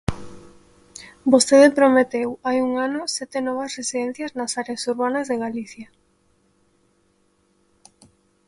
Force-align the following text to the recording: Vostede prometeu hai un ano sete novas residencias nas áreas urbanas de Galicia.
Vostede 1.31 1.75
prometeu 1.77 2.29
hai 2.47 2.57
un 2.67 2.71
ano 2.87 3.01
sete 3.15 3.39
novas 3.47 3.71
residencias 3.79 4.31
nas 4.37 4.51
áreas 4.61 4.81
urbanas 4.91 5.25
de 5.31 5.41
Galicia. 5.43 5.87